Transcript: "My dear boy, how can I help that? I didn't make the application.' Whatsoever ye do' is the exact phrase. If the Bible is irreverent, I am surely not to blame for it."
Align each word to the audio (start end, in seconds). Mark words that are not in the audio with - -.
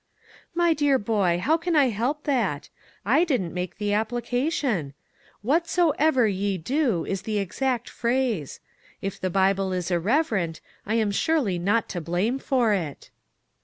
"My 0.55 0.73
dear 0.73 0.97
boy, 0.97 1.37
how 1.37 1.57
can 1.57 1.75
I 1.75 1.89
help 1.89 2.23
that? 2.23 2.69
I 3.05 3.23
didn't 3.23 3.53
make 3.53 3.77
the 3.77 3.93
application.' 3.93 4.95
Whatsoever 5.43 6.27
ye 6.27 6.57
do' 6.57 7.05
is 7.05 7.21
the 7.21 7.37
exact 7.37 7.87
phrase. 7.87 8.59
If 9.03 9.21
the 9.21 9.29
Bible 9.29 9.71
is 9.73 9.91
irreverent, 9.91 10.59
I 10.87 10.95
am 10.95 11.11
surely 11.11 11.59
not 11.59 11.87
to 11.89 12.01
blame 12.01 12.39
for 12.39 12.73
it." 12.73 13.11